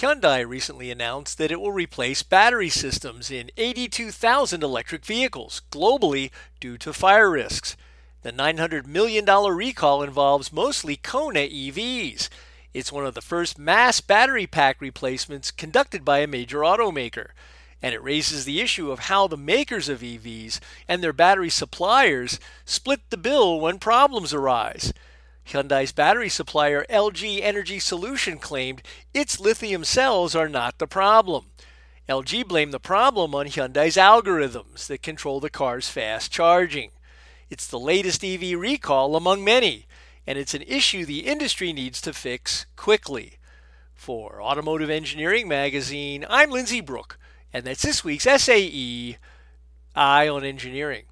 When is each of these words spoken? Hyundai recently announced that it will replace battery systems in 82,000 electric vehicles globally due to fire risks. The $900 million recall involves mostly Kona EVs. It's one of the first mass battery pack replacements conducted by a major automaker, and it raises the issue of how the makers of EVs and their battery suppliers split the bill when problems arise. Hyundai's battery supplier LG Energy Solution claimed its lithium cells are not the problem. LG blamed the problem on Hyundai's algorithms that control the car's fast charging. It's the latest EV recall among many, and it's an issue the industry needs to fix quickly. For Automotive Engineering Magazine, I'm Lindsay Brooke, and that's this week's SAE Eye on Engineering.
Hyundai 0.00 0.48
recently 0.48 0.90
announced 0.90 1.36
that 1.36 1.50
it 1.52 1.60
will 1.60 1.72
replace 1.72 2.22
battery 2.22 2.70
systems 2.70 3.30
in 3.30 3.50
82,000 3.58 4.62
electric 4.62 5.04
vehicles 5.04 5.60
globally 5.70 6.30
due 6.58 6.78
to 6.78 6.94
fire 6.94 7.30
risks. 7.30 7.76
The 8.22 8.32
$900 8.32 8.86
million 8.86 9.26
recall 9.26 10.02
involves 10.02 10.54
mostly 10.54 10.96
Kona 10.96 11.40
EVs. 11.40 12.30
It's 12.72 12.90
one 12.90 13.04
of 13.04 13.12
the 13.12 13.20
first 13.20 13.58
mass 13.58 14.00
battery 14.00 14.46
pack 14.46 14.80
replacements 14.80 15.50
conducted 15.50 16.02
by 16.02 16.20
a 16.20 16.26
major 16.26 16.60
automaker, 16.60 17.32
and 17.82 17.94
it 17.94 18.02
raises 18.02 18.46
the 18.46 18.62
issue 18.62 18.90
of 18.90 19.00
how 19.00 19.26
the 19.26 19.36
makers 19.36 19.90
of 19.90 20.00
EVs 20.00 20.60
and 20.88 21.02
their 21.02 21.12
battery 21.12 21.50
suppliers 21.50 22.40
split 22.64 23.00
the 23.10 23.18
bill 23.18 23.60
when 23.60 23.78
problems 23.78 24.32
arise. 24.32 24.94
Hyundai's 25.50 25.90
battery 25.90 26.28
supplier 26.28 26.86
LG 26.88 27.40
Energy 27.42 27.80
Solution 27.80 28.38
claimed 28.38 28.82
its 29.12 29.40
lithium 29.40 29.82
cells 29.82 30.36
are 30.36 30.48
not 30.48 30.78
the 30.78 30.86
problem. 30.86 31.46
LG 32.08 32.46
blamed 32.46 32.72
the 32.72 32.78
problem 32.78 33.34
on 33.34 33.46
Hyundai's 33.46 33.96
algorithms 33.96 34.86
that 34.86 35.02
control 35.02 35.40
the 35.40 35.50
car's 35.50 35.88
fast 35.88 36.30
charging. 36.30 36.92
It's 37.50 37.66
the 37.66 37.80
latest 37.80 38.24
EV 38.24 38.58
recall 38.58 39.16
among 39.16 39.42
many, 39.42 39.86
and 40.24 40.38
it's 40.38 40.54
an 40.54 40.62
issue 40.62 41.04
the 41.04 41.26
industry 41.26 41.72
needs 41.72 42.00
to 42.02 42.12
fix 42.12 42.66
quickly. 42.76 43.38
For 43.92 44.40
Automotive 44.40 44.88
Engineering 44.88 45.48
Magazine, 45.48 46.24
I'm 46.30 46.50
Lindsay 46.50 46.80
Brooke, 46.80 47.18
and 47.52 47.64
that's 47.64 47.82
this 47.82 48.04
week's 48.04 48.24
SAE 48.24 49.18
Eye 49.96 50.28
on 50.28 50.44
Engineering. 50.44 51.04